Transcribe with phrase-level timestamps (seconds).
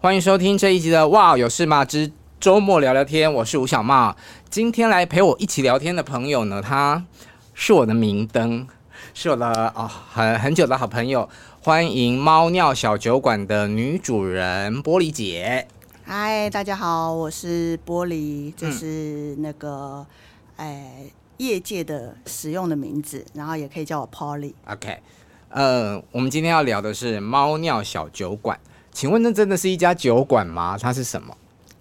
[0.00, 4.16] 欢迎收听这一集的《哇有事吗之周末聊聊天》，我是吴小茂。
[4.48, 7.04] 今天来陪我一起聊天的朋友呢，他
[7.52, 8.64] 是我的明灯，
[9.12, 11.28] 是我的哦很很久的好朋友。
[11.60, 15.66] 欢迎猫尿小酒馆的女主人玻璃姐。
[16.04, 20.06] 嗨，大家好，我是玻璃，这是那个
[20.54, 21.06] 哎
[21.38, 24.52] 业界的使用的名字，然后也可以叫我 Polly。
[24.68, 25.00] OK，
[25.48, 28.60] 呃，我们今天要聊的是猫尿小酒馆。
[28.98, 30.76] 请问，那真的是一家酒馆吗？
[30.76, 31.32] 它是什么？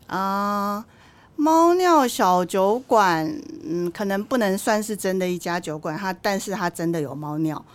[0.05, 0.85] 啊，
[1.35, 3.25] 猫尿小酒馆，
[3.67, 7.65] 嗯，可能不能算是真的一家酒馆，它，但是它真的有猫尿，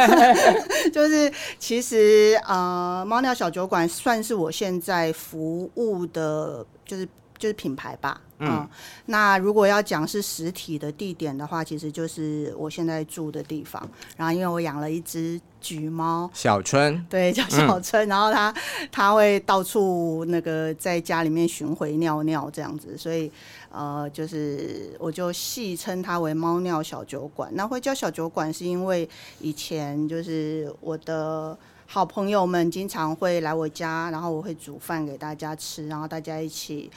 [0.92, 7.08] 就是其实，呃，猫尿小酒馆算是我现在服务的，就是
[7.40, 8.20] 就是品牌吧。
[8.38, 8.68] 嗯，嗯，
[9.06, 13.86] 那如果要讲是实体的地点的话，其实就是我现在住的地方。
[14.16, 18.06] 然后因为我养了一只橘猫，小春，对，叫小春。
[18.06, 18.54] 嗯、然后它
[18.92, 23.30] 它会到处那个在家里面巡回尿尿这样子，所以
[23.70, 27.50] 呃，就是我就戏称它为猫尿小酒馆。
[27.54, 29.06] 那会叫小酒馆是因为
[29.40, 36.90] 以前就是我的好朋友们经常会来我家，然后我会煮饭给大家吃，然后大家一起。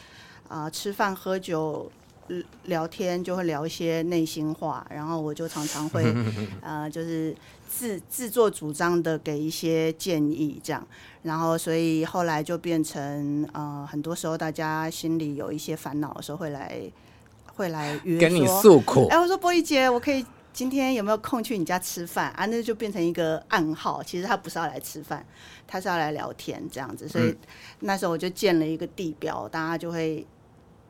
[0.53, 1.91] 啊、呃，吃饭喝酒
[2.65, 6.03] 聊天就会聊一些内心话，然后我就常常会
[6.61, 7.35] 呃，就是
[7.67, 10.87] 自自作主张的给一些建议，这样，
[11.23, 16.79] 然后所以后来就变成呃，很多时候大家心里有一些烦恼的时候会来
[17.55, 19.07] 会来约跟你诉苦。
[19.09, 22.45] 哎，我说波一姐，我可以今天有没有空去你家吃饭啊？
[22.45, 25.25] 那就变成一个暗号，其实他不是要来吃饭，
[25.67, 27.09] 他是要来聊天这样子。
[27.09, 27.35] 所以
[27.79, 30.25] 那时候我就建了一个地标，大家就会。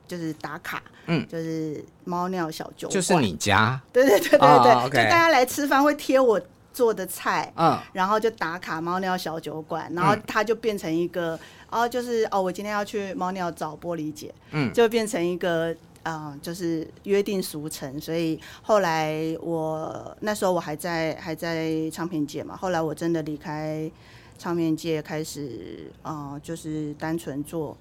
[0.06, 4.84] 就是打卡，嗯，就是猫尿小酒馆，就是你家，对对对对对，oh.
[4.84, 6.40] 就大家来吃饭会贴我
[6.72, 11.34] 做的菜，嗯，然后就打卡猫尿小酒馆，然后它就变成一个，
[11.70, 15.72] 嗯、哦，就是哦，我今天要去猫尿找玻璃姐，嗯，就变成一个，
[16.02, 23.90] 嗯、呃，就是约定俗成，所以后来我那时候我还在还在唱片界嘛，后来我真的离开
[24.38, 27.74] 唱片界，开始，嗯、呃，就是单纯做。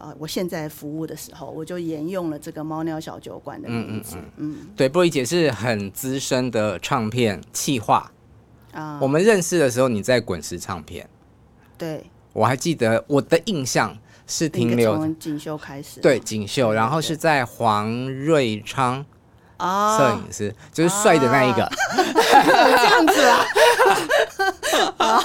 [0.00, 4.16] 呃，我现在服务的时候，我就沿用了这个猫尿小酒馆的名字。
[4.16, 8.10] 嗯，嗯，嗯，对，波璃姐是很资深的唱片企划
[8.72, 8.98] 啊。
[8.98, 11.06] 我们认识的时候，你在滚石唱片。
[11.76, 13.94] 对，我还记得我的印象
[14.26, 16.00] 是停留从锦绣开始。
[16.00, 19.04] 对，锦绣，然后是在黄瑞昌
[19.58, 21.70] 啊，摄影师就是帅的那一个。
[22.32, 23.20] 这样子
[24.96, 25.20] 啊？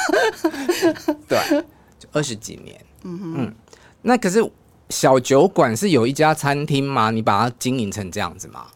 [1.29, 1.63] 对，
[1.97, 2.77] 就二十几年。
[3.03, 3.55] 嗯哼嗯，
[4.01, 4.43] 那可是。
[4.89, 7.11] 小酒馆是有一家餐厅吗？
[7.11, 8.67] 你把它经营成这样子吗？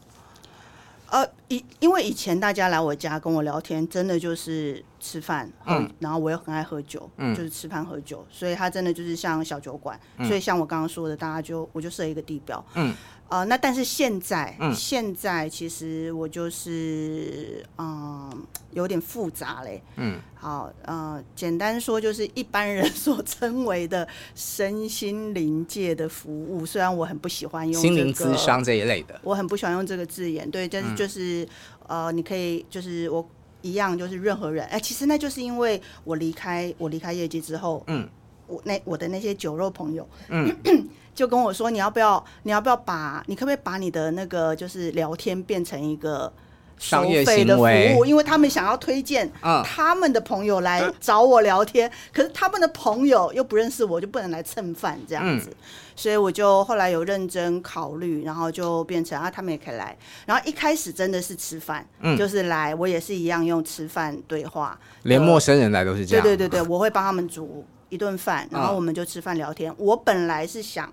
[1.10, 9.98] 呃，以因为以前大家来我家跟我聊天，真的就是吃饭，嗯，然后我又很爱喝酒，嗯，就是吃饭喝酒，所以它真的就是像小酒馆。
[10.18, 12.94] 嗯，所以像我刚刚说的，大家就我就设一个地标，嗯。
[13.30, 18.28] 呃，那但是现在，嗯、现在其实我就是，嗯，
[18.72, 19.80] 有点复杂嘞。
[19.94, 30.50] 嗯，好，呃，简单说就是一般人 所称为的身心灵界的服务，虽然我很不喜欢用、这个、心灵咨商这一类的，我很不喜欢用这个字眼。
[30.50, 31.46] 对，但是就是，
[31.86, 33.24] 嗯、呃，你可以就是我
[33.62, 38.08] 一样，就是任何人，哎、欸，其实那就是因为我离开我离开业绩之后，嗯，
[38.48, 40.52] 我那我的那些酒肉朋友，嗯。
[41.14, 42.24] 就跟我说，你要不要？
[42.44, 43.22] 你要不要把？
[43.26, 46.32] 你可不可以把你的那个就是聊天变成一个
[46.78, 47.62] 收费的服
[47.98, 48.06] 务？
[48.06, 49.30] 因为他们想要推荐
[49.62, 55.50] 他们的朋友来找我聊天，嗯、可是他们的朋友又不认识我，就不能来蹭饭这样子。
[55.50, 55.56] 嗯、
[55.94, 59.94] 所以我就后来有认真考虑，然后就变成啊，他们也可以来。
[60.24, 66.24] 然后一开始真的是吃饭，嗯、就是来，我也是一样用吃饭对话，连陌生人来都是这样。
[66.24, 69.70] 对对对对，我会帮他们煮一顿饭，然后我们就吃饭聊天。
[69.70, 70.90] 嗯、我本来是想。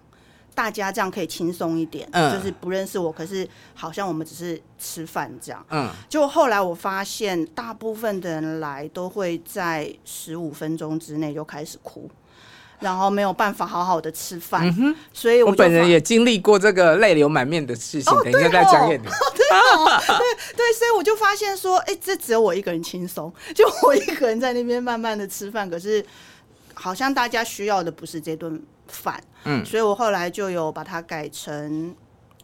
[0.58, 5.64] 大家这样可以轻松一点，嗯，就是不认识我，可是好像我们只是吃饭这样。
[5.70, 12.10] 嗯，就后来我发现，大部分的人来都会在十五分钟之内就开始哭，
[12.80, 14.76] 然后没有办法好好的吃饭。
[15.14, 18.12] 所以我，我本人也经历过这个泪流满面的事情。
[18.12, 19.04] 哦、等一下再讲给你。
[19.38, 20.18] 对对
[20.56, 26.04] 对，所以我就发现说，哎，这只有我一个人轻松，就我一个人在那边慢慢的吃饭，可是
[26.74, 28.60] 好像大家需要的不是这顿。
[28.98, 31.96] 饭，嗯，所以我后来就有把它改成，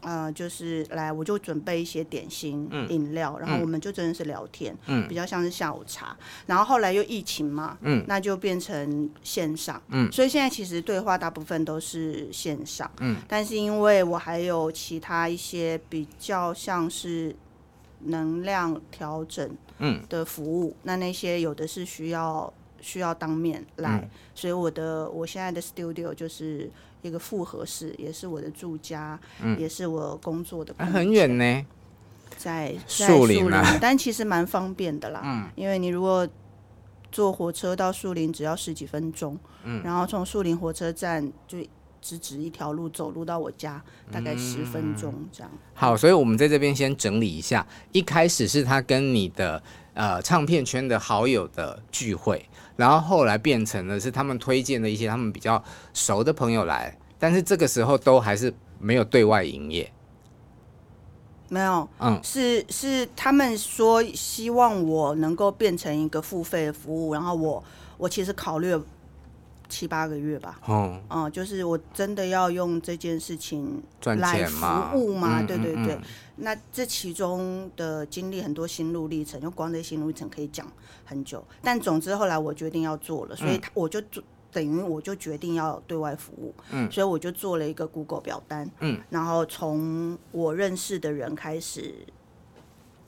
[0.01, 6.15] 呃，就是来我就准备一些点心、饮、嗯、料，然后我们就真的是聊天，嗯，比较像是下午茶。
[6.45, 17.35] 然后后来又疫情嘛，嗯，那就变成线上，嗯，所以现在其实对话大部分都是线上，嗯，但是因为我还有其他一些比较像是
[18.05, 20.01] 能量调整，嗯。
[20.07, 22.53] 的服务，嗯、那那些有的是需要。
[22.83, 26.69] 需要当面来，嗯、所以我的我现在的 studio 就是
[27.01, 30.75] 一个复合式，也是我的住家，嗯、也是我工作的。
[30.77, 31.65] 很远呢，
[32.35, 33.49] 在树林，
[33.79, 35.21] 但其实蛮方便的啦。
[35.23, 36.27] 嗯，因为你如果
[37.09, 39.37] 坐火车到树林，只要十几分钟。
[39.63, 41.57] 嗯，然后从树林火车站就
[42.01, 43.81] 直直一条路走路到我家，
[44.11, 45.49] 大概十分钟这样。
[45.53, 49.63] 嗯、好，所以我们在这边先整理一下，一开始是他跟你的
[49.93, 52.45] 呃唱片圈的好友的聚会。
[52.75, 59.91] 然后后来变成了是他们推荐的一些他们比较熟的朋友来，但是这个时候都还是没有对外营业，
[61.49, 67.63] 没有，嗯，是是他们说希望我能够变成一个付费的服务，然后我
[67.97, 68.81] 我其实考虑了
[69.73, 74.65] 七八个月吧，嗯，嗯，就是我真的要用这件事情来服
[74.99, 75.41] 务吗？
[75.41, 75.95] 嗯、对对对。
[75.95, 76.01] 嗯嗯
[76.35, 80.65] 那这其中的经历很多心路历程，就光这心路历程可以讲
[81.05, 81.45] 很久。
[81.61, 86.51] 但总之后来我决定要做了，所以我就做，等于我就决定要对外服务。
[86.71, 88.67] 嗯，所以我就做了一个 Google 表单。
[88.79, 91.93] 嗯，然后从我认识的人开始，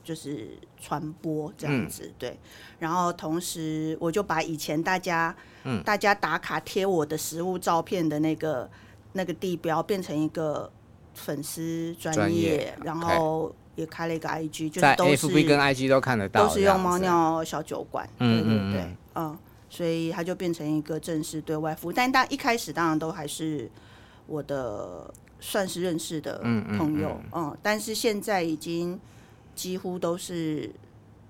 [0.06, 2.10] 就是传播这样子。
[2.16, 2.38] 对，
[2.78, 8.70] 然后同时我就把以前大家，嗯，大家打卡贴我的食物照片的那个
[9.12, 10.70] 那个地标变成一个。
[11.18, 19.38] 粉丝专业，然后也开了一个 IG，就是都是 FB 跟 IG 都看得到，都是用猫尿小酒馆，嗯嗯对，嗯，
[19.70, 21.92] 所以它就变成一个正式对外服务。
[21.94, 23.66] 但大一开始当然都还是
[24.26, 25.10] 我的
[25.40, 26.38] 算是认识的
[26.76, 29.00] 朋友，嗯，但是现在已经
[29.56, 30.70] 几乎都是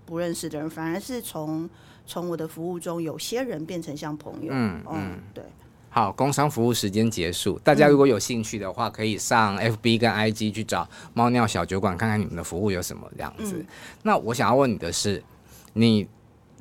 [0.04, 1.70] 不认识的人，反而是从
[2.04, 5.42] 从我的服务中，有些人变成像朋友，嗯嗯，对。
[5.88, 7.58] 好，工商服务时间结束。
[7.60, 13.56] 大家如果有兴趣的话，可以上 FB 跟 IG 去找猫尿小酒馆，看看你们的服务有什么这样子。
[13.60, 13.66] 嗯、
[14.02, 15.24] 那我想要问你的是，
[15.72, 16.06] 你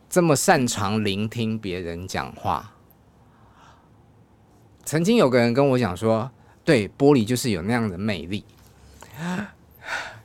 [0.09, 2.71] 这么擅长聆听别人讲话，
[4.85, 6.31] 曾经有个人跟我讲说，
[6.63, 8.45] 对，玻璃就是有那样的魅力。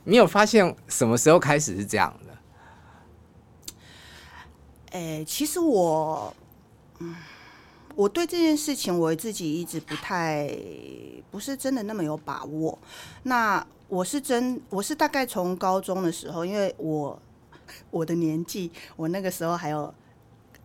[0.03, 3.73] 你有发现什么时候开始是这样的？
[4.91, 6.35] 哎、欸，其实我，
[6.99, 7.15] 嗯。
[7.93, 10.49] 我对这件事情我自己一直不太，
[11.29, 12.79] 不是真的那么有把握。
[13.23, 17.21] 那我是真，我是大概从高中的时候，因为我
[17.89, 19.93] 我的年纪，我那个时候还有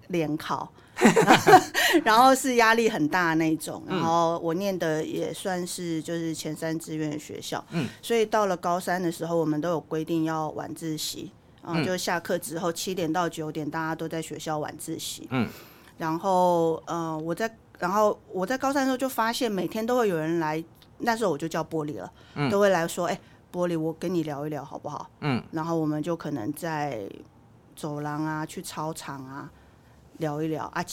[0.06, 0.70] 联考，
[2.04, 3.82] 然后是压力很大那种。
[3.87, 11.30] 然后我念的也算是就是前三志愿的学校，嗯，所以到了高三的时候，我们都有规定要晚自习，
[11.62, 15.49] 然后就下课之后七点到九点，大家都在学校晚自习，嗯。
[15.99, 20.62] 然后，呃，我在，然后我在高三的时候就发现，每天都会有人来，
[20.99, 23.18] 那时候我就叫玻璃了，嗯、都会来说，哎，
[23.50, 25.09] 玻璃，我跟你聊一聊好不好？
[25.20, 27.09] 嗯，然后我们就可能在
[27.75, 29.50] 走廊啊，去操场啊
[30.18, 30.85] 聊一聊啊，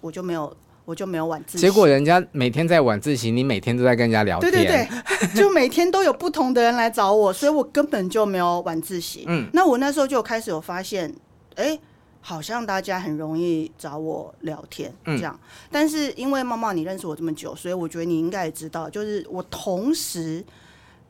[0.00, 1.66] 我就没有，我就没有晚自习。
[1.66, 4.50] 结果人家每天在晚自习，你每天都在跟人家聊天。
[4.52, 9.24] 对对对， 就每天都有不同的人来找我，所以我根本就没有晚自习。
[9.26, 11.14] 嗯，那我那时候就开始有发现，
[11.54, 11.78] 哎。
[12.22, 20.44] 好像大家很容易找我聊天这样，嗯、但是因为猫猫你认识我这么久，所以我觉得你应该也知道，就是我同时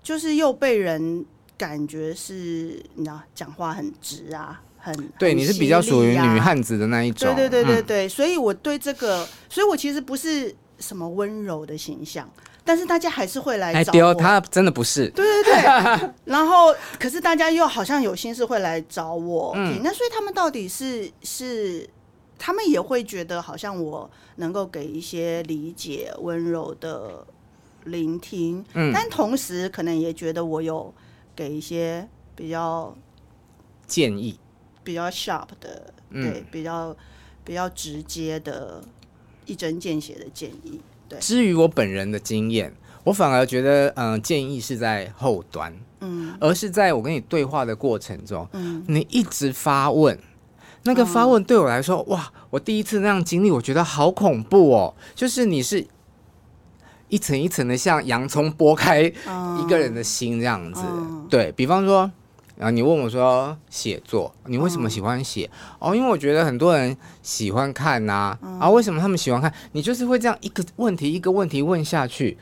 [0.05, 1.26] 就是又被人
[1.59, 12.29] 感觉是你知道讲话很直啊，很对，你是比较属于女汉子的那一种，对对对对对，嗯、所以我对这个，所以我其实不是什么温柔的形象。
[12.63, 15.09] 但是大家还是会来找我，他真的不是。
[15.11, 21.89] 对对对， 然后可是大家又好像有心事会来找我，嗯，那所以他们到底是是，
[22.39, 27.27] 他们也会觉得好像我能够给一些理解、温柔的
[27.85, 30.95] 聆听，嗯，但同时可能也觉得我有
[31.35, 32.07] 给一些
[32.37, 32.95] 比较
[33.87, 34.39] 建议、
[34.83, 36.97] 比较 sharp 的，对，比较
[37.45, 38.83] 比较直接的、
[39.47, 40.81] 一针见血的建议。
[41.09, 41.19] 对。
[41.19, 50.19] 至于我本人的经验，我反而觉得，嗯、呃，建议是在后端，嗯，而是在我跟你对话的过程中，嗯，你一直发问，
[50.85, 55.87] 那个发问对我来说，哦、哇，我第一次那样经历，我觉得好恐怖哦，就是你是
[57.09, 62.11] 一层一层的像洋葱剥开一个人的心这样子，嗯、对，比方说。
[62.61, 65.49] 然后你问我说：“写作，你为什么喜欢写？”
[65.81, 68.38] 哦，因为我觉得很多人喜欢看呐。
[68.61, 69.50] 啊，为什么他们喜欢看？
[69.73, 72.37] 你就是会这样一个问题一个问题问下去，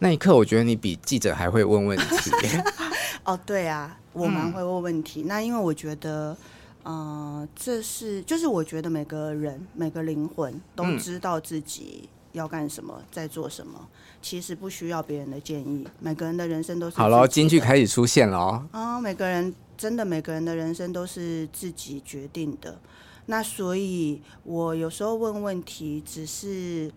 [0.00, 2.30] 那一刻我觉得你比记者还会问问题。
[3.24, 5.22] 哦，对啊，我蛮会问问题。
[5.22, 6.36] 嗯、那因为我觉得，
[6.82, 13.88] 呃，这是就是我觉得每个人每个灵魂都知道自己要干什么，在做什么。
[14.20, 17.26] 其实不需要别人的建议，每个人的人生都是好了。
[17.26, 18.66] 京剧开始出现了哦。
[18.70, 22.78] 啊，每个人真的每个人的人生都是自己决定的。
[23.26, 26.92] 那所以，我有时候问问题，只是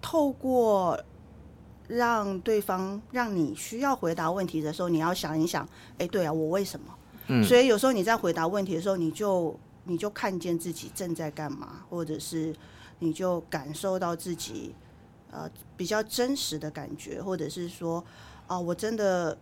[0.00, 0.98] 透过
[1.86, 6.94] 让对方让你需要回答问题的时候，你要想一想，哎，对啊，我为什么？
[7.28, 7.44] 嗯。
[7.44, 12.54] 所以有时候你在回答问题的时候，你就你就看见自己正在干嘛，或者是
[13.00, 14.74] 你就感受到自己。
[15.30, 18.02] 呃，比较真实的感觉，或者是说，
[18.46, 19.36] 啊、呃，我真的，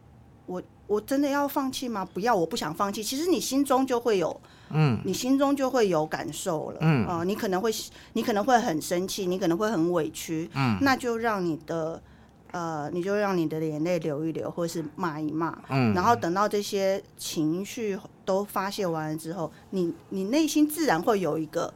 [0.46, 2.04] 我我真的要放弃吗？
[2.04, 3.00] 不要，我不想放弃。
[3.00, 7.70] 其实你心中就会有，嗯，你心中就会有感受了，嗯啊、呃，你可能会，
[8.14, 12.02] 你可能会很生气，你可能会很委屈，嗯，那就让你的，
[12.50, 21.72] 呃，你就让你的眼泪流一流，或者是骂一骂，嗯，然后等到这些情绪都发泄完了之后，你你内心自然会有一个，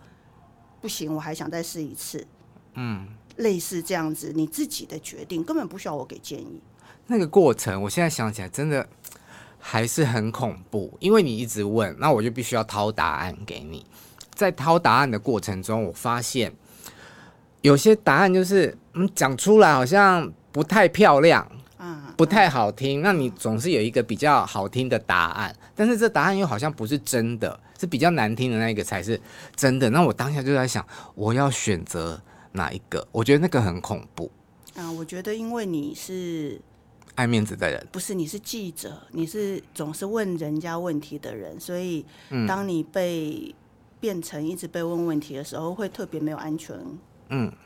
[0.81, 2.27] 不行，我还想再试一次，
[2.75, 3.09] 嗯。
[3.37, 6.61] 类似这样子，你自己的决定根本不需要我给建议。
[7.07, 8.87] 那个过程，我现在想起来真的
[9.59, 13.87] 还是很恐怖，因为你一直问，那我就必须要掏答案给你。
[14.35, 16.53] 在掏答案的过程中，我发现
[17.63, 21.53] 有些答案就是嗯讲出来好像不太漂亮，啊，
[22.21, 23.01] 不太好听。
[23.01, 29.19] 那你总是有一个比较好听的答案，但是这答案又好像不是真的，是比较难听的那一个才是
[29.57, 29.89] 真的。
[29.89, 32.21] 那我当下就在想，我要选择。
[32.53, 33.07] 哪一个？
[33.13, 34.29] 我觉得那个很恐怖。
[34.75, 36.61] 啊，我觉得因为你是
[37.15, 38.13] 爱面子的人，不是？
[38.13, 42.05] 你是记者，你是总是问人家问题的人，所以
[42.49, 43.55] 当你被
[44.01, 46.77] 变成一直被问问题的时候，会特别没有安全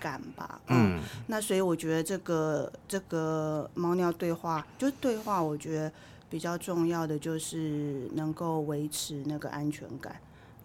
[0.01, 0.61] 感吧？
[0.69, 5.93] 嗯，嗯，那所以我觉得这个这个猫尿对话，就是对话，我觉得
[6.29, 10.17] 比较重要的就是能够维持那个安全感，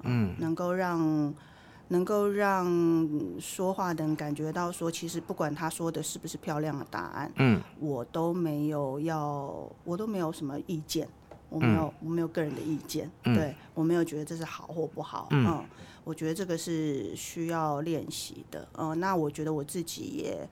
[0.04, 1.34] 嗯，能够让。
[1.92, 2.72] 能够让
[3.40, 11.10] 说话的人感觉到说，其实不管他说的是不是漂亮的答案，嗯，我都没有要，我都没有什么意见，
[11.50, 15.66] 我没有，嗯、我没有个人的意见，嗯、对，我没有觉得这是好或不好，嗯，嗯，
[16.10, 20.50] 我觉得这个是需要练习的，嗯，那我觉得我自己也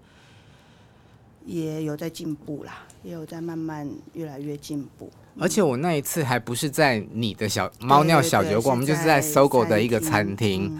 [1.48, 5.10] 也有在进步啦，也有在慢慢越来越进步，
[5.40, 10.78] 而且我那一次还不是在你的小猫尿小酒馆，我们就是在 SOGO 的一个餐厅。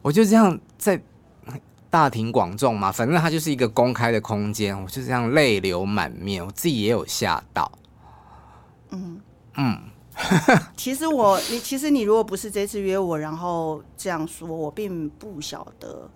[0.00, 0.98] 我就这样在
[1.90, 7.70] 大庭广众嘛，反正它就是一个公开的空间，我就这样泪流满面，我自己也有吓到。
[8.92, 9.20] 嗯
[9.56, 9.78] 嗯，
[10.76, 16.08] 其实我你其实你如果不是这次约我，然后这样说，我并不晓得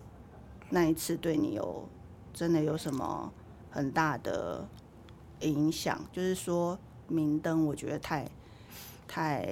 [0.70, 1.88] 那一次对你有
[2.32, 3.32] 真的有什么
[3.70, 4.66] 很大的
[5.40, 5.98] 影响。
[6.12, 8.28] 就是说明灯，我觉得太
[9.06, 9.46] 太。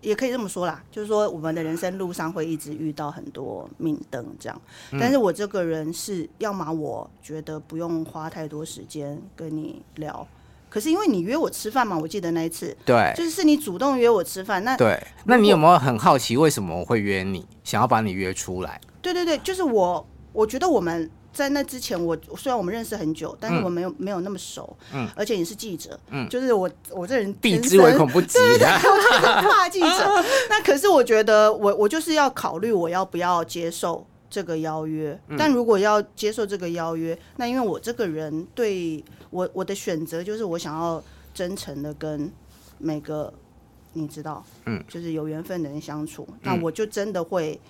[0.00, 10.24] 也可以这么说啦，就是说我们的人生路上会一直遇到很多明灯这样，但是我这个人是，要么我觉得不用花太多时间跟你聊，
[10.68, 18.80] 可是因为你约我吃饭嘛，我记得那一次，对，就是是你主动约我吃饭，那对，那你有没有很好奇为什么我会约你，想要把你约出来？
[19.00, 21.10] 对对对，就是我，我觉得我们。
[21.30, 24.76] 在那之前我，我虽然我们认识很久，但是我没有、嗯、没有那么熟。
[24.92, 30.24] 嗯，而且你是记者，嗯，就是我我这人避之唯恐不及，对，对，对，我就是怕记者。
[30.50, 35.18] 那可是我觉得我我就是要考虑我要不要接受这个邀约。
[35.28, 41.02] 嗯、但如果要接受这个邀约，那因为我这个人对我我的选择就是我想要
[41.34, 42.30] 真诚的跟
[42.78, 43.32] 每个
[43.92, 47.60] 你知道，嗯，就是有缘分的人相处，嗯、那我就真的会。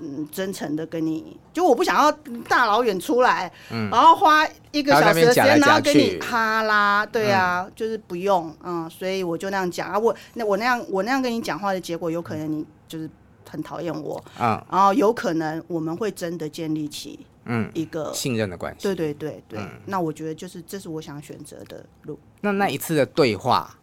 [0.00, 2.12] 嗯，真诚的跟你，就我不想要
[2.48, 13.10] 大老远出来，嗯，然后花一个小时的时间，然后跟你哈拉，对啊，嗯、就是不用，嗯，所以我就那样讲啊，我那我那样我那样跟你讲话的结果，有可能你就是
[13.48, 22.18] 很讨厌我，啊、嗯，然后有可能我们会真的建立起嗯一个、嗯、信任的关系，对对对对，嗯、那我觉得就是这是我想选择的路。
[22.40, 23.78] 那那一次的对话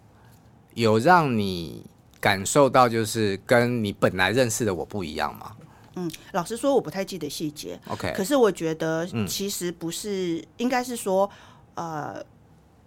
[0.74, 1.86] 有让你
[2.20, 5.56] 感受到就是跟你本来认识的我不一样吗？
[5.96, 7.80] 嗯，老实说，我不太记得细节。
[7.88, 11.30] OK，可是我觉得其实不是，嗯、应该是说，
[11.76, 12.24] 呃，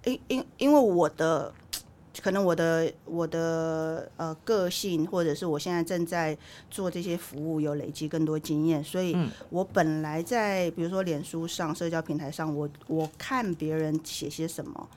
[0.05, 1.53] 因因因为我的。
[2.23, 6.37] 可能我的我的呃个性，或者是我现在正在
[6.71, 9.17] 做这些服务，有累积更多经验，所以
[9.51, 14.89] 我本来在比如说脸书上、社交平台上，我我看别人写些什么。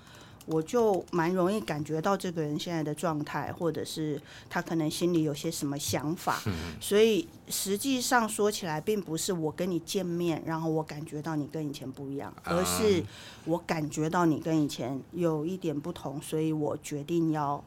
[0.52, 6.42] 我就蛮容易感觉到这个人现在的状态，或者是他可能心里有些什么想法，
[6.82, 13.04] 所以实际上说起来，并不是我跟你见面，然后我感觉到你跟以前不一样，而是
[13.46, 17.64] 我感觉到你跟以前有一点不同，所以我决定要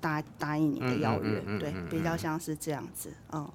[0.00, 3.48] 答答应你的邀约，对，比较像是这样子，嗯。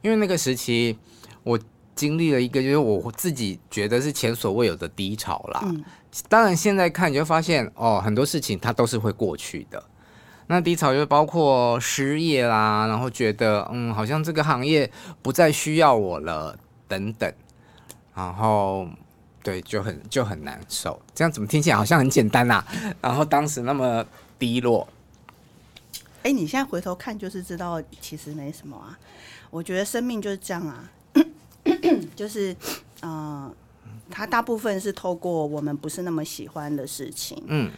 [0.00, 0.96] 因为那个时期
[1.42, 1.58] 我
[1.98, 5.60] 经历了一个，就是我自己觉得是前所未有的低潮啦。
[5.64, 5.84] 嗯
[6.28, 9.82] 当然，现在看你就发现哦，很多事情它都是会过去的。
[10.46, 14.90] 那低潮就包括失业啦，然后觉得嗯，好像这个行业
[15.20, 17.30] 不再需要我了等等，
[18.14, 18.88] 然后
[19.42, 20.98] 对，就很就很难受。
[21.14, 22.64] 这样怎么听起来好像很简单啊？
[23.02, 24.04] 然后当时那么
[24.38, 24.88] 低落，
[26.22, 28.98] 哎，你现在回头看就是知道，其实没什么啊。
[29.50, 30.90] 我觉得生命就是这样啊，
[32.18, 32.52] 就是
[33.02, 33.46] 嗯。
[33.46, 33.54] 呃
[34.10, 37.70] 它大部分是透过我们不是那么喜欢的事情，嗯，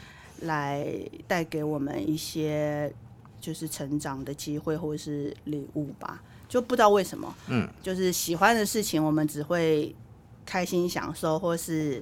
[0.43, 0.87] 来
[1.27, 2.93] 带给我们一些
[3.41, 9.93] 就是成长的机会或者是礼物吧，就不知道为什么，嗯，就是喜欢的事情我们只会
[10.47, 12.01] 开心享受或是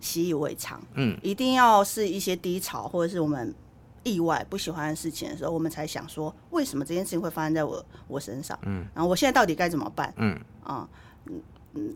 [0.00, 3.54] 习以为常，嗯，一定要是一些低潮或者是我们
[4.02, 10.88] 意外不喜欢的事情的时候，我们才想说为什么这件事情会发生在我我身上，嗯，然后我现在到底该怎么办，嗯，啊，
[11.26, 11.40] 嗯
[11.74, 11.94] 嗯。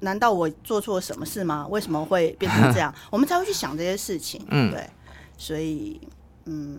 [0.00, 1.66] 难道我做错什么事吗？
[1.68, 2.94] 为什么会变成这样？
[3.10, 4.40] 我们才会去想这些事情。
[4.48, 4.88] 嗯，对，
[5.36, 6.00] 所以，
[6.44, 6.78] 嗯，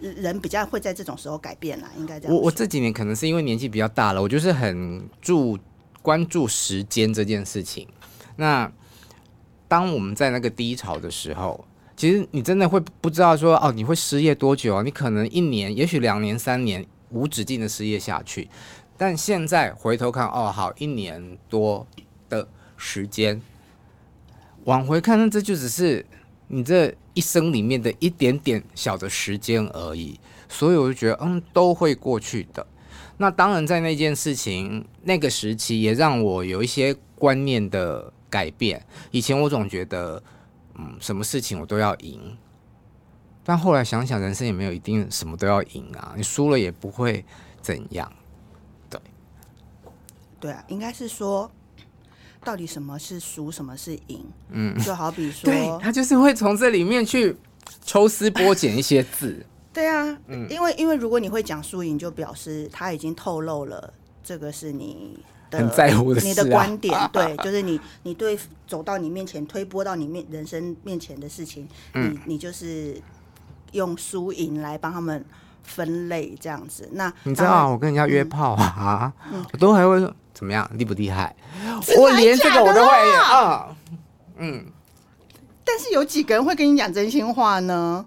[0.00, 2.34] 人比较会在这种时候改变啦，应该这样。
[2.34, 5.56] 我我这几年可能是因为年纪比较大了，我就是很注
[6.02, 7.86] 关注时间这件事情。
[8.34, 8.68] 那
[9.68, 11.64] 当我们在那个低潮的时候，
[11.96, 14.82] 其实你真的会不知道说哦，你会失业多久？
[14.82, 18.48] 你可能一年，也许两年、三年无止境的失业下去。
[18.98, 21.86] 但现在回头看，哦，好，一年多。
[22.30, 23.40] 的时间
[24.64, 26.04] 往回看，那这就只是
[26.48, 32.66] 你这一生里面的一点点小的时间而已，所以我就觉得，嗯，都会过去的。
[33.16, 38.84] 那当然，在那件事情那个时期，也让我有一些观念的改变。
[39.10, 40.22] 以前我总觉得，
[40.74, 42.36] 嗯，什么事情我都要赢，
[43.42, 47.24] 但后来想想，人生也没有一定什么都要赢啊，你输了也不会
[47.62, 48.12] 怎样。
[50.40, 51.50] 对，啊，应该是说。
[52.44, 54.24] 到底什么是输，什么是赢？
[54.50, 57.36] 嗯，就好比说，对，他就是会从这里面去
[57.84, 59.44] 抽丝剥茧一些字。
[59.72, 65.18] 对啊，嗯，因为因为如果你会讲输赢，就表示他已经透露了这个是你
[65.50, 66.96] 的很在乎的、啊、你的观点。
[67.12, 72.96] 对，就是你你对走到你面前推波到你面人生面前的事情，嗯、你你就是
[73.72, 75.22] 用输赢来帮他们
[75.64, 76.88] 分类这样子。
[76.92, 80.14] 那你知道、啊、我跟人家约炮啊，嗯、我都还会说。
[80.38, 81.34] 怎么样，厉不厉害？
[81.98, 83.74] 我连这个我都会啊，
[84.36, 84.66] 嗯。
[85.64, 88.06] 但是有几个人会跟你讲真心话呢？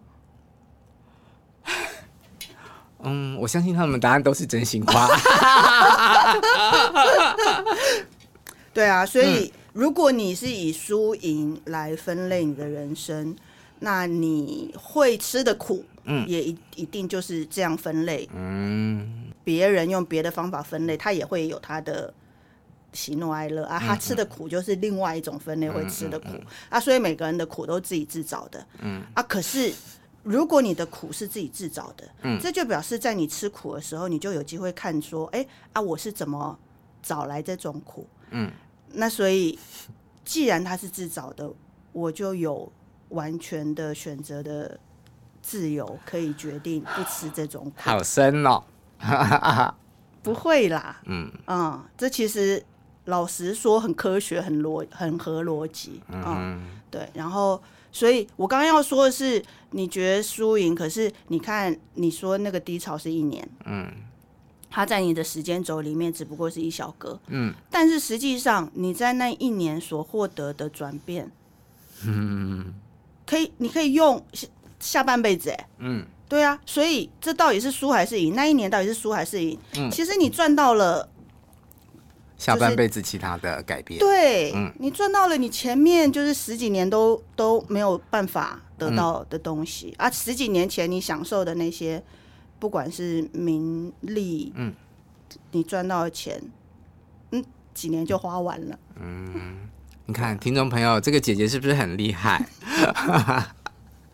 [3.03, 5.09] 嗯，我相信他们答案都是真心话。
[8.73, 13.35] 对啊，所以如果你是以输赢来分类你的人生，
[13.79, 18.29] 那你会吃的苦，嗯，也一一定就是这样分类。
[18.33, 22.13] 嗯，别人用别的方法分类，他也会有他的。
[22.93, 26.27] 喜怒哀乐啊，他吃的苦就是另外一种分类会吃的苦、
[26.69, 29.01] 啊，所以每个人的苦都自己制造的，嗯。
[29.13, 29.73] 啊，可是
[30.23, 36.59] 如果你的苦是自己制造的，嗯，这就表示在你吃苦的时候，你就有机会看说，哎、欸、啊，我是怎么
[37.01, 38.51] 找来这种苦，嗯，
[38.89, 39.57] 那所以
[40.25, 41.49] 既然他是制造的，
[41.93, 42.69] 我就有
[43.09, 44.77] 完全的选择的
[45.41, 47.71] 自由，可以决定不吃这种苦。
[47.77, 48.61] 好深哦，
[50.21, 51.31] 不会啦，嗯。
[51.47, 52.61] 嗯，这其实。
[53.05, 56.61] 老实说，很科学，很逻，很合逻辑，啊，嗯，
[56.91, 57.09] 对。
[57.15, 57.59] 然后，
[57.91, 63.91] 所以我刚刚要说的是，你觉得输赢，可是你看，你说那个低潮是一年，嗯，
[64.69, 71.31] 它在你的时间轴里面只不过是一小格，嗯，但是实际上你在那一年所获得的转变，
[72.05, 72.71] 嗯，
[73.25, 74.47] 可以，你可以用下
[74.79, 78.35] 下半辈子，哎，嗯，对啊，所以这到底是输还是赢？
[78.35, 79.57] 那一年到底是输还是赢？
[79.77, 81.09] 嗯，其实你赚到了。
[82.41, 90.09] 下半辈子其他的改变，就是、对，嗯、你赚到了你前面就是十几年都都没有办法得到的东西、嗯、啊！
[90.09, 92.01] 十几年前你享受的那些，
[92.57, 94.73] 不管是名利，嗯，
[95.51, 96.41] 你赚到的钱，
[97.75, 98.79] 几年就花完了。
[98.99, 99.69] 嗯，
[100.07, 102.43] 你看听众朋友，这个姐姐是不是很厉害？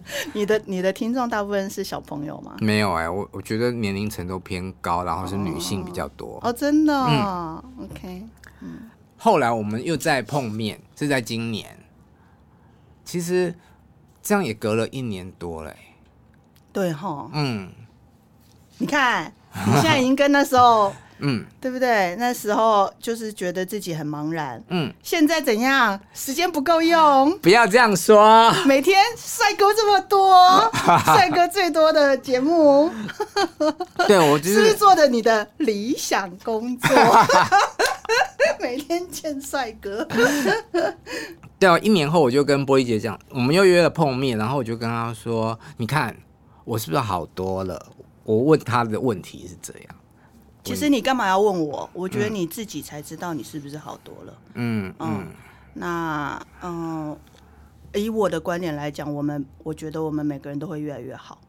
[0.34, 2.56] 你的你的听众大部分是小朋友吗？
[2.60, 6.36] 没有哎、欸，我我觉得年龄层都偏高，然后是女性比较多。
[6.38, 8.24] 哦，哦，真的、哦嗯、，OK，
[8.62, 8.90] 嗯。
[9.18, 11.78] 后来我们又再碰面，是在今年。
[13.04, 13.56] 其实
[14.22, 15.78] 这样也隔了一年多嘞、欸。
[16.72, 17.72] 对哈，嗯。
[18.78, 19.34] 你看，
[19.66, 20.94] 你现在已经跟那时候。
[21.20, 22.16] 嗯，对不对？
[22.18, 24.62] 那时候就是觉得自己很茫然。
[24.70, 26.00] 嗯，现在怎样？
[26.14, 27.38] 时间不够用？
[27.40, 28.52] 不要这样说。
[28.66, 30.72] 每天帅哥这么多，
[31.06, 32.92] 帅哥最多的节目。
[34.08, 36.90] 对，我就是，是不是做的你的理想工作？
[38.60, 40.08] 每天见帅哥。
[41.60, 46.16] 对啊，一年后我就跟波莉姐讲，我们又约了碰面，然后我就跟她说：“你看
[46.64, 47.84] 我是不是好多了？”
[48.24, 49.97] 我问她的问题是这样。
[50.68, 51.90] 其实你干嘛要问我？
[51.94, 54.38] 我觉得你自己才知道你是不是好多了。
[54.56, 55.28] 嗯嗯，嗯，
[55.76, 57.18] 那嗯，
[57.94, 61.40] 以我的观点来讲，我们我觉得我们每个人都会越来越好，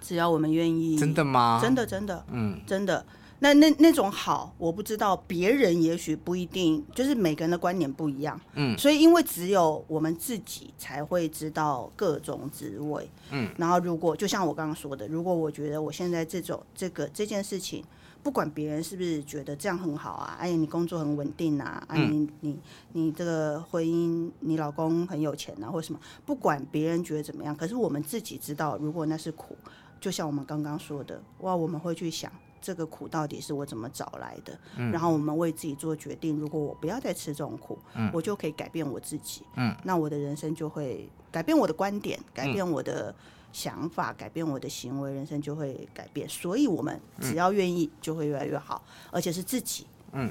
[0.00, 0.98] 只要我们愿意。
[0.98, 1.60] 真的吗？
[1.62, 3.04] 真的真的，嗯，真的。
[3.38, 8.40] 那那那种好，我不知道别人也许不一定，就是每个人的观点不一样。
[8.54, 13.06] 嗯，所以因为只有我们自己才会知道各种滋味。
[13.30, 17.84] 嗯，然后如果就像我刚刚说的，如果我觉得我现在这种这个这件事情。
[18.26, 22.58] 不管别人是不是觉得这样很好啊，哎，你工作很稳定啊，哎，你你
[22.90, 29.56] 你这个婚姻，你老公很有钱啊，或什么，不管别人觉得怎么样，可是我们自己知道，如果那是苦，
[30.00, 43.14] 就像我们刚刚说的，哇，我们会去想这个苦到底是我怎么找来的，嗯，然后我们为自己做决定，如果我不要再吃这种苦，嗯，我就可以改变我自己，嗯，那我的人生就会改变我的观点，改变我的。
[43.56, 46.28] 想法改变我的行为，人生就会改变。
[46.28, 50.30] 所以，我们只要愿意，就会越来越好，嗯，而且是自己，嗯，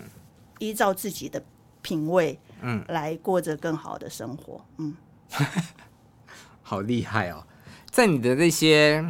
[0.59, 1.43] 依照自己的
[1.81, 4.95] 品味，嗯，来过着更好的生活，嗯，
[6.61, 7.43] 好厉害哦！
[7.89, 9.03] 在你的那些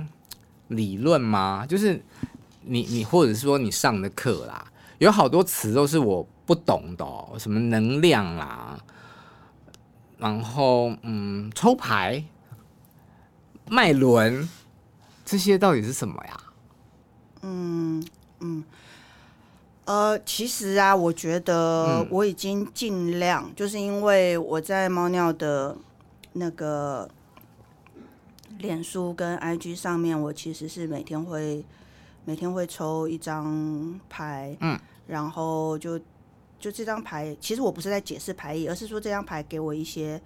[0.70, 1.66] 理论吗？
[1.68, 2.02] 就是
[2.62, 8.80] 你你或者是说你上的课啦，有好多词都是我不懂的哦，什么能量啦，
[10.18, 12.24] 然后嗯，抽牌。
[13.68, 14.48] 脉轮，
[15.26, 16.38] 这些到底是什么呀？
[17.42, 18.06] 嗯
[18.40, 18.64] 嗯，
[19.86, 25.76] 呃，其实啊，我觉得我已经尽量，嗯、就是因为我在猫尿的
[26.34, 27.10] 那个
[28.60, 31.66] 脸书跟 IG 上面，我其实是每天会
[32.24, 36.00] 每天会抽一张牌，嗯，然后就
[36.60, 40.22] 就这张牌，其实我不是在解释牌意，而是说这张牌给我一些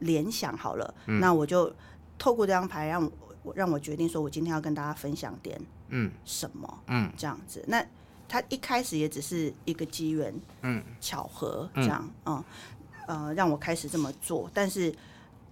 [0.00, 0.54] 联想。
[0.56, 1.74] 好了，嗯、那我就。
[2.18, 3.10] 透过这张牌，让
[3.42, 7.64] 我让我决定说，我今天要跟大家分享点嗯什么嗯这样子。
[7.68, 7.84] 那
[8.28, 12.42] 他一开始也只是一个机缘嗯巧合这样嗯
[13.06, 14.94] 呃让我开始这么做，但是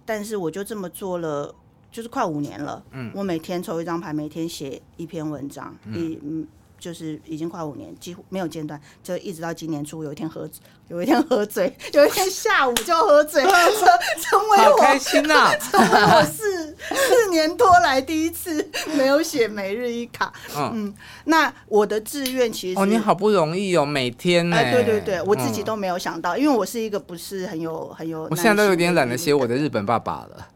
[0.05, 1.53] 但是我就这么做了，
[1.91, 2.83] 就是快五年了。
[2.91, 6.19] 嗯，我每天抽一张牌，每天写一篇文章，嗯。
[6.23, 6.47] 嗯
[6.83, 10.49] 就是已经快五年，几乎没有间断，就一直到今年初有一天喝，
[10.89, 20.33] 有一天喝醉，有一天下午就喝醉， 成成为我开心呐、啊， 成为我四四年多来第一次没有写每日一卡。
[20.57, 20.93] 嗯，嗯，
[21.23, 30.49] 那我的志愿其实哦，你好不容易哦，每天哎、欸，对对对，我自己都没有想到，嗯、因为我是一个不是很有很有，我现在都有点懒得写我的日本爸爸了。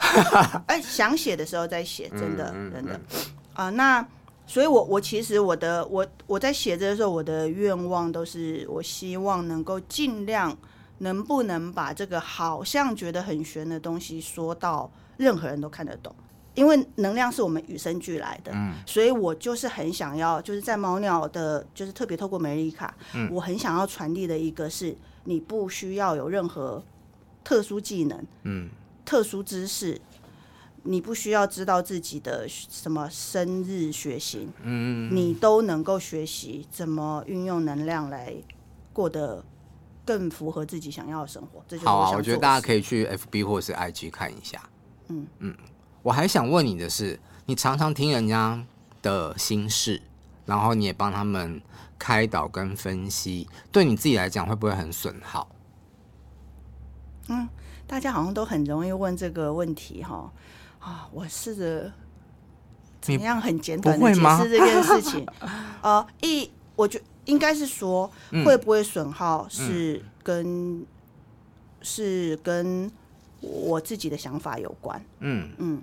[0.66, 2.94] 哎、欸，想写的时候再写，真的、真的
[3.54, 4.04] 啊、呃，那。
[4.48, 10.56] 所以我，我我其实我的我我在写这的时候，我的愿望都是，我希望能够尽量，
[10.98, 16.14] 能不能把这个好像觉得很玄的东西说到任何人都看得懂，
[16.54, 18.50] 因为能量是我们与生俱来的。
[18.54, 26.82] 嗯，所以我就是很想要，就是在猫鸟的，就是特别透过梅丽卡，嗯，我很想要传递的一个是，你不需要有任何
[27.44, 28.70] 特殊技能，嗯，
[29.04, 30.00] 特殊知识。
[30.84, 38.34] 你不需要知道自己的什么生日血型，嗯，你都能够学习怎么运用能量来
[38.92, 39.44] 过得
[40.06, 41.62] 更符合自己想要的生活。
[41.68, 44.62] 这就是好啊，我觉得大家可以去 FB 或是 IG 看一下。
[45.08, 45.56] 嗯嗯，
[46.02, 48.64] 我还想问你的是，你常常听人家
[49.02, 50.00] 的心事，
[50.46, 51.60] 然后你也帮他们
[51.98, 55.48] 开导跟分析，对你自己来讲会不会很损耗？
[57.28, 57.48] 嗯，
[57.86, 60.32] 大家好像都很容易问这个问题哈。
[60.88, 61.92] 啊，我试着
[63.02, 65.26] 怎么样很简短的解释这件事情。
[65.82, 68.10] 呃， 一，我觉应该是说，
[68.44, 70.86] 会不会损耗是跟、嗯、
[71.82, 72.90] 是跟
[73.42, 75.04] 我自己的想法有关。
[75.18, 75.82] 嗯嗯，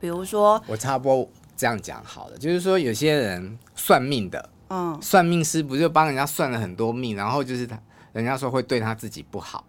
[0.00, 7.80] 比如说，我差不多这样讲好了，就是说有些人算命的，嗯，算命师不就帮人家算了很多命，然后就是他
[8.12, 9.64] 人家说会对他自己不好。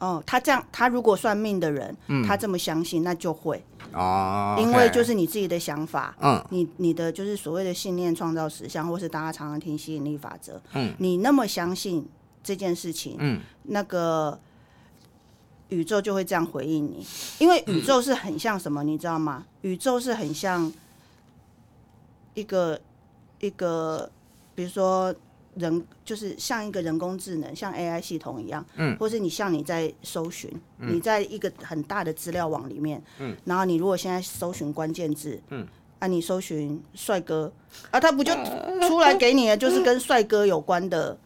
[0.00, 2.26] 哦，他这样，他如果算命的人，嗯。
[2.26, 3.62] 他这么相信，那就会。
[3.92, 6.42] 哦，因为就是你自己的想法，嗯。
[6.50, 12.08] 你你的就是所谓的信念创造实相，或是大家常常听吸引力法则，嗯，你那么相信
[12.42, 14.40] 这件事情，嗯，那个
[15.68, 17.06] 宇宙就会这样回应你，
[17.38, 19.44] 因为宇宙是很像什么，你知道吗？
[19.60, 20.72] 宇宙是很像
[22.32, 22.80] 一个
[23.40, 24.10] 一个，
[24.54, 25.14] 比如说。
[25.56, 35.66] 人就是像一个人工智能，像 AI 系统一样，嗯，或是你像你在搜寻，嗯、你在一个很大的资料网里面，嗯，然后你如果现在搜寻关键字，嗯，
[35.98, 37.52] 啊，你搜寻帅哥，
[37.90, 38.32] 啊，他不就
[38.86, 41.18] 出来给你的就是跟帅哥有关的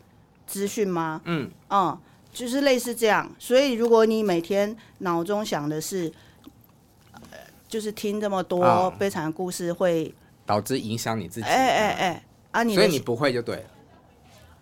[0.47, 1.21] 资讯吗？
[1.27, 1.97] 嗯，嗯，
[2.33, 3.31] 就是类似这样。
[3.39, 6.11] 所以如果你每天脑中想的是，
[7.13, 10.13] 呃、就是听这么多悲惨的故事，会
[10.47, 11.47] 导致影响你自己。
[11.47, 13.65] 哎哎哎，啊你，所以你不会就对了。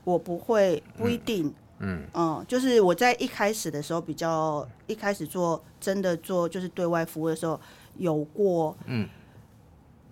[0.05, 1.47] 我不会，不一定。
[1.85, 7.61] 嗯，嗯，嗯，就是我在一开始的时候，比较一开始做真的做就是对外服务的时候，
[7.99, 9.09] 有过，嗯，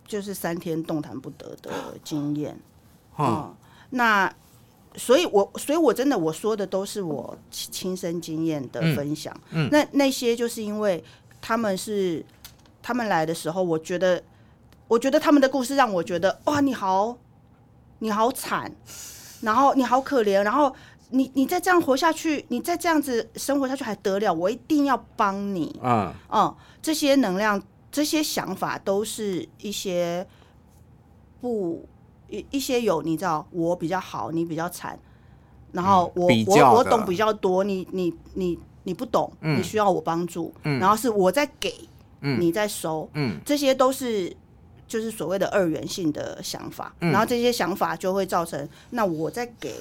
[0.05, 1.71] 就是三天动弹不得的
[2.03, 2.59] 经验。
[3.17, 3.55] 嗯，嗯，
[3.91, 4.35] 那
[4.97, 9.33] 所以我，我所以，我真的我说的都是我亲身经验的分享。
[9.51, 11.03] 嗯，嗯，那那些就是因为
[11.41, 12.25] 他们是
[12.83, 14.21] 他们来的时候，我觉得，
[14.89, 17.17] 我觉得他们的故事让我觉得，哇，你好，
[18.01, 18.75] 你好惨。
[19.41, 20.75] 然后你好可怜，然后
[21.11, 24.33] 你你再这样活下去，你再这样子生活下去还得了？
[24.33, 25.79] 我一定要帮你。
[25.83, 30.27] 嗯嗯，这些能量、这些想法都是一些
[31.41, 31.89] 不
[32.29, 34.99] 一一些有你知道，我比较好，你比较惨，
[35.73, 41.75] 然后我、嗯、我我懂比较多，你你你你不懂，嗯、你需要我帮助，嗯、然后是我在给，
[42.21, 44.37] 嗯、你在收，嗯，这些都是。
[44.91, 49.77] 就是所谓的二元性的想法，嗯、然后这些想法就会造成，那我在给，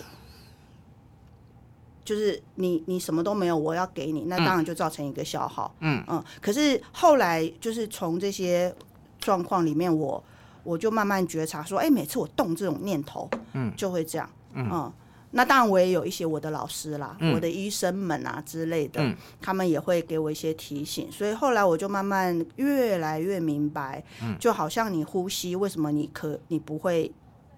[2.06, 5.74] 就是你你什么都没有，我要给你，那当然就造成一个消耗。
[5.80, 8.72] 嗯嗯，可是后来就是从这些
[9.20, 10.24] 状况里面我，
[10.64, 14.70] 我我就慢慢觉察说，哎、欸，每次我动这种念头，嗯，就会这样，嗯。
[14.72, 14.94] 嗯
[15.32, 21.08] 那当然，我也有一些我的老师啦，嗯、我的医生们啊之类的，嗯、他们也会给我一些提醒。
[21.12, 27.12] 所以后来我就慢慢越来越明白，嗯、就好像你呼吸，为什么你可你不会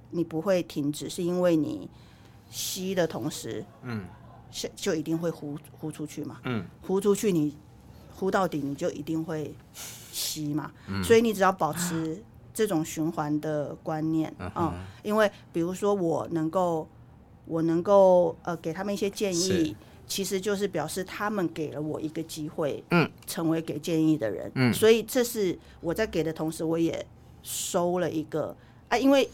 [0.10, 1.90] 你不会停止，是因为你
[2.50, 4.04] 吸的同时，嗯，
[4.76, 7.56] 就一定会呼呼出去嘛，嗯，呼出去你
[8.14, 9.56] 呼到底，你就一定会
[10.12, 12.22] 吸嘛，嗯、所以你只要保持
[12.54, 16.86] 这种循环的观念，嗯，嗯，因为比如说我能够。
[17.52, 19.76] 我能够呃给他们一些建议，
[20.08, 27.06] 其实就是表示他们给了我一个机会，嗯，成为给建议的人，嗯，所以这是我在给的同时，我也
[27.44, 28.56] 收了一个
[28.88, 29.30] 啊，因为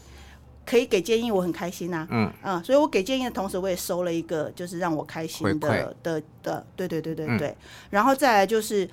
[0.66, 2.28] 可以给建议，我很开心呐，嗯。
[2.42, 7.56] 嗯，所以我给建议的同时，我也收了一个就是让我开心的的的，对对对对对，
[7.90, 8.90] 然后再来就是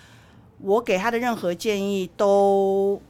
[0.60, 3.02] 我给他的任何建议都。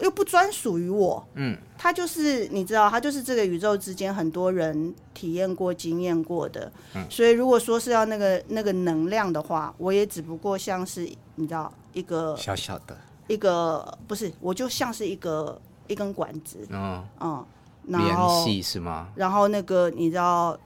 [0.00, 12.96] 又不专属于我，嗯，它就是你知道，它就是这个宇宙之间很多人体验过、经验过的，嗯，所以如果说是要那个那个能量的话，我也只不过像是你知道一个小小的，
[13.28, 17.46] 一个不是，我就像是一个一根管子，嗯嗯，
[17.84, 19.08] 联系是吗？
[19.14, 20.58] 然后那个你知道。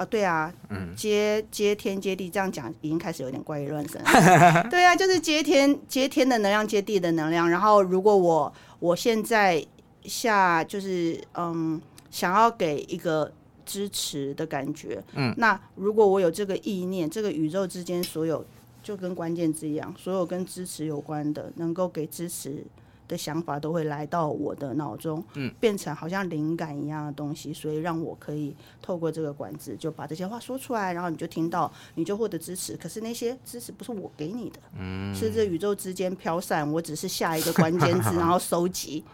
[0.00, 4.00] 啊，对啊，嗯，接接天接地，这样讲已经开始有点怪异乱神。
[4.70, 7.50] 对啊，就是接天接天的能量，接地的能量。
[7.50, 9.62] 然后，如果我我现在
[10.04, 11.78] 下就是嗯，
[12.10, 13.30] 想要给一个
[13.66, 18.42] 支持的感觉，嗯，那如果我有这个意念，这个宇宙之间所有
[18.82, 22.64] 就跟关键字一样，所有跟支持有关的，能够给支持。
[23.10, 32.76] 的想法都会来到我的脑中，嗯，变成好像灵感一样的东西，所以让我可以透过这个管子就把这些话说出来，然后你就听到，你就获得支持。
[32.76, 39.04] 可是那些支持不是我给你的，嗯，是这宇宙之间飘散，我只是下一个关键字， 然后收集，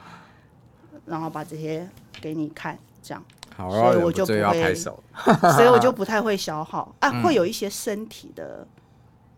[1.06, 1.88] 然后把这些
[2.20, 3.24] 给你看，这样，
[3.56, 6.94] 好，所以我就不会， 所以我就不太会消耗。
[7.00, 8.66] 啊，会有一些身体的。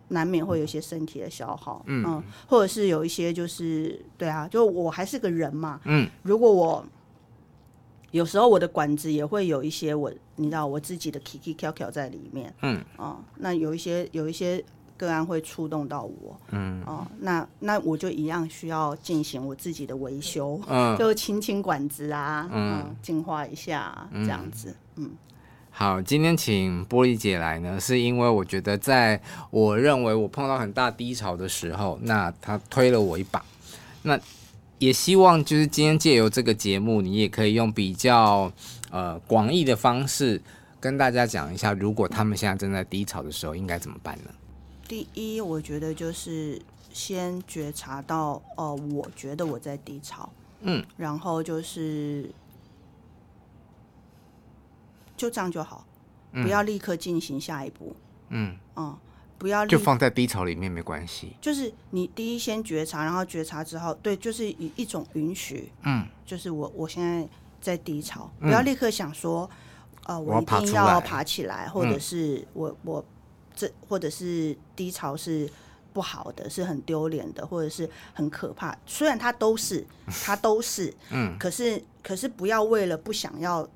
[0.09, 6.85] 难免会有一些身体的消耗，嗯，嗯，或者是有一些就是，对啊，就我还是个人嘛，嗯，如果我
[8.11, 14.65] 有时候我的管子也会有一些我，你知道我自己的 kiki 跳跳在里面，嗯，哦、嗯，那有一些有一些
[14.97, 25.11] 个案会触动到我，嗯，哦、嗯，那那我就一样需要进行我自己的维修，嗯，就清清管子啊，嗯，净化一下、啊，这样子，嗯。
[25.79, 33.41] 好，今天请玻璃姐来呢，是因为我觉得在我认为我碰到很大低潮的时候，那她推了我一把。
[34.03, 34.19] 那
[34.81, 38.53] 也希望就是今天借由这个节目，你也可以用比较
[38.91, 40.43] 呃广义的方式
[40.81, 44.33] 跟大家讲一下，如果他们现在正在低潮的时候，应该怎么办呢？
[44.89, 46.61] 第一，我觉得就是
[46.93, 50.29] 先觉察到，哦、呃，我觉得我在低潮，
[50.63, 52.29] 嗯，然后就是
[55.19, 55.85] 就这样就好，
[56.33, 57.95] 嗯、不要立刻进行下一步，
[58.31, 58.57] 嗯。
[58.77, 58.97] 嗯，
[59.37, 67.29] 不要就放在低潮里面没关系，就是你第一先觉察，然后觉察之后，对，就是以一种允许，嗯，就是我我现在
[67.61, 69.51] 在低潮，不要立刻想说，
[70.07, 73.05] 嗯、呃，我一定要爬起来，嗯、或者是我我。
[73.61, 75.51] 这或者是低潮是
[75.93, 78.73] 不好的，是很丢脸的，或者是很可怕。
[78.87, 79.85] 虽然它都是，
[80.25, 83.69] 它都是， 嗯，可是可是不要为了不想要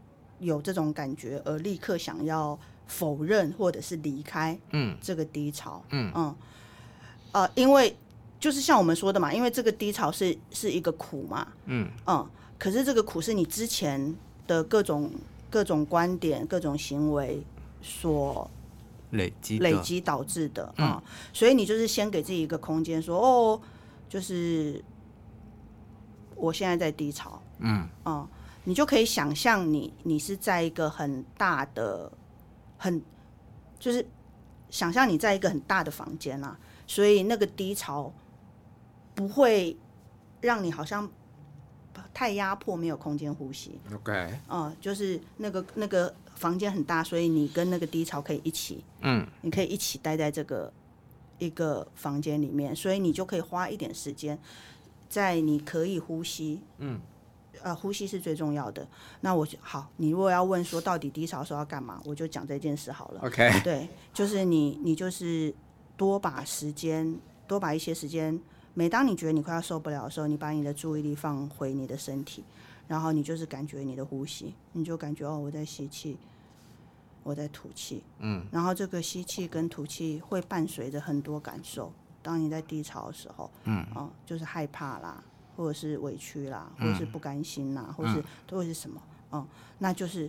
[0.43, 6.13] 有这种感觉而立刻想要否认或者是离开，嗯，这个低潮，嗯。
[6.15, 6.35] 嗯，
[7.33, 7.97] 呃，因为
[8.39, 11.89] 就是像我们说的嘛，因为这个低潮是是一个苦嘛，嗯。
[12.07, 12.29] 嗯，
[12.59, 14.15] 可是这个苦是你之前
[14.47, 15.11] 的各种
[15.49, 17.43] 各种观点、各种行为
[17.81, 18.51] 所。
[19.13, 21.03] 累积累积导致的啊、嗯，
[21.35, 23.61] 所以你就是先给自己一个空间，说哦，
[24.09, 24.83] 就是
[26.35, 27.87] 我现在在低潮，嗯。
[28.07, 28.27] 嗯，
[28.65, 32.11] 你就可以想象你你是在一个很大的
[32.79, 33.03] 很
[33.79, 34.07] 就是
[34.71, 38.13] 想象你在一个很大的房间啊，所以那个低潮
[39.15, 39.77] 不会
[40.41, 41.11] 让你好像
[42.15, 43.79] 太压迫，没有空间呼吸。
[43.95, 46.15] OK，嗯，就是那个那个。
[46.35, 50.73] 房间很大，所以你跟那个低潮可以一起，嗯，你可以一起待在这个
[51.39, 54.37] 一个房间里面，所以你就可以花一点时间，
[55.09, 57.01] 在你可以呼吸，嗯，
[57.63, 58.87] 呃，呼吸是最重要的。
[59.21, 63.21] 那我好，你如果要问说到底低潮的时候要干嘛，我就讲这件事好了。
[63.23, 65.55] OK，对，就是你，你就是
[65.97, 68.39] 多把时间，多把一些时间，
[68.75, 72.45] 每当你觉得你快要受不了的时候，你把你的注意力放回你的身体，
[72.89, 76.17] 然后你就是感觉你的呼吸，你就感觉哦，我在吸气。
[77.25, 81.93] 我在吐气，嗯，然后这个吸气跟吐气会伴随着很多感受。
[82.21, 85.23] 当你在低潮的时候，嗯，哦，就是害怕啦，
[85.63, 89.01] 或者是委屈啦，或者是不甘心啦，嗯、或者是都会是什么？
[89.31, 89.47] 嗯，
[89.79, 90.29] 那就是，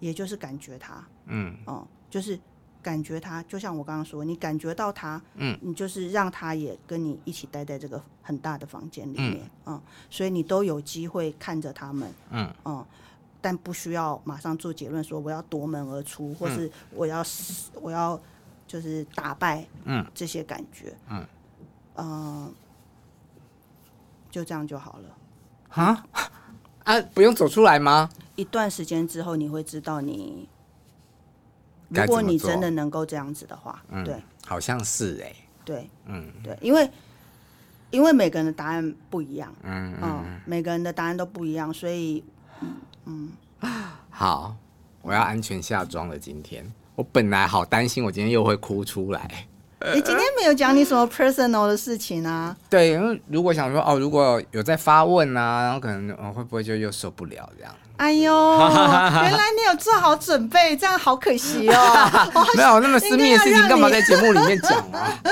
[0.00, 2.38] 也就是感觉他，嗯，哦，就是
[2.82, 12.86] 感觉他，就像我刚刚说，你感觉到他，嗯，你就是让他也跟你一起待在这个很大的房间里面，嗯，嗯，所以你都有机会看着他们，嗯，嗯。
[13.40, 17.26] 但不需要马上做结论，说我要夺门而出，或是我要、嗯、
[17.82, 18.18] 我要
[18.66, 21.26] 就是打败，嗯，这些感觉，嗯，
[21.92, 22.50] 呃，
[24.34, 25.16] 就这样就好了。
[25.68, 26.06] 啊
[26.82, 28.10] 啊，不用走出来吗？
[28.34, 30.48] 一段时间之后，你会知道你，
[31.88, 36.90] 如果你真的能够这样子的话，嗯、对，好像是哎、欸，对，嗯，对，因为
[37.92, 42.24] 因为每个人的答案不一样，嗯嗯，嗯，每个人的答案都不一样，所以。
[43.04, 43.30] 嗯，
[44.10, 44.56] 好，
[45.00, 46.18] 我要安全下庄了。
[46.18, 49.46] 今天我本来好担心，我今天又会哭出来。
[49.94, 52.56] 你今天没有讲你什么 personal 的事情啊？
[52.70, 57.74] 对，因为如果想说哦，如果有在发问啊，然后可能、哦、会不会就又受不了这样？
[57.96, 61.74] 哎呦，原来你有做好准备，这样好可惜哦。
[62.56, 65.16] 没有那么私密的事情，干嘛在节目里面讲啊？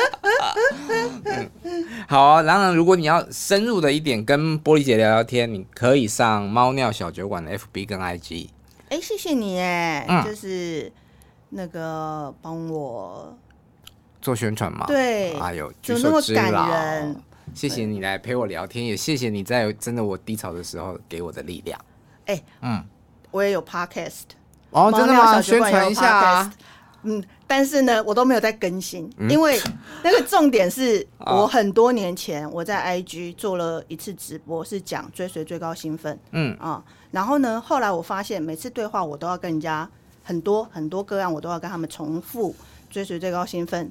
[1.64, 8.48] 嗯、好啊，然后如果你要深入的一点跟玻璃姐聊聊天，你可以上猫尿小酒馆的 FB 跟 IG。
[8.90, 10.92] 哎，谢谢你哎、嗯，就是
[11.48, 13.36] 那个帮我
[14.22, 14.86] 做宣传嘛。
[14.86, 17.16] 对，哎呦，就那么感人。
[17.52, 21.78] 谢谢你来陪我聊天，也谢谢你在真的我低潮的时候给我的力量。
[22.24, 22.82] 哎，嗯，
[23.30, 24.22] 我也有 podcast，
[24.70, 25.42] 哦，真的吗？
[25.42, 26.54] 宣传一下啊。
[27.02, 29.60] 嗯，但是呢，我都没有在更新，嗯、因为
[30.04, 39.86] 那个重点是 我很多年前我在 IG 做了一次直播，是讲追随最高兴奋，嗯啊、嗯，然后呢，后来我发现每次对话我都要跟人家
[40.22, 42.54] 很多很多个案，我都要跟他们重复
[42.88, 43.90] 追随最高兴奋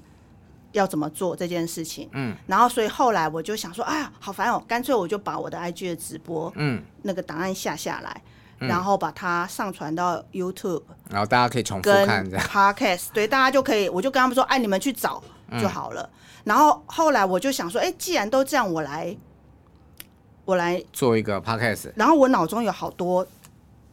[0.71, 8.21] 要怎么做这件事情，嗯，然后所以后来我就想说，哎呀，好烦哦，干脆我就把我的 IG 的直播，嗯，那个档案下下来。
[8.61, 12.45] 然后把它上传到 YouTube，然后大家可以重复看这样。
[12.45, 15.19] Podcast 对，大家就可以，我就跟他们说，哎，你们去找
[15.59, 16.03] 就好了。
[16.03, 19.17] 嗯、然后后来我就想说，哎，既然都这样，我来，
[20.45, 21.91] 我来做一个 Podcast。
[21.95, 23.25] 然后我脑中有好多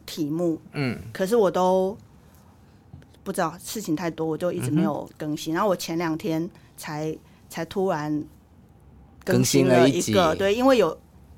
[0.05, 1.97] 题目，嗯，可是我都
[3.23, 5.53] 不知道，事情太多，我就一直没有更新。
[5.53, 7.15] 嗯、然后我前两天才
[7.49, 8.23] 才突然
[9.23, 10.89] 更新了一个，对，因为有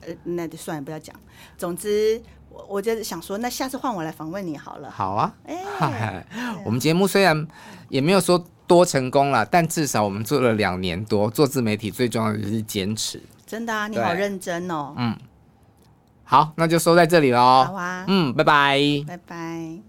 [0.01, 1.15] 呃，那就算了，不要讲。
[1.57, 2.21] 总之。
[2.53, 4.91] 我我就是想说，那下次换我来访问你好了。
[4.91, 6.25] 好啊，哎，
[6.65, 7.47] 我们节目虽然
[7.87, 13.23] 也没有说多成功了，但至少我们做了两年多，做自媒体最重要的就是坚持。
[13.47, 14.93] 真的啊，你好认真哦。
[14.97, 15.17] 嗯，
[16.25, 17.63] 好，那就收在这里喽。
[17.63, 18.77] 好啊，嗯，拜拜。
[19.07, 19.81] 拜拜。